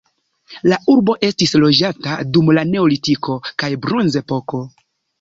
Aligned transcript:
La 0.71 0.79
urbo 0.93 1.15
estis 1.27 1.53
loĝata 1.65 2.17
dum 2.33 2.51
la 2.61 2.65
neolitiko 2.73 3.39
kaj 3.53 3.73
bronzepoko. 3.89 4.69